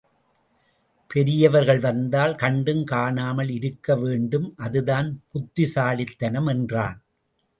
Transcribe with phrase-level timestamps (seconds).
[1.11, 6.97] பெரியவர்கள் வந்தால் கண்டும் காணாமல் இருக்கவேண்டும் அது தான் புத்திசாலித்தனம் என்றான்.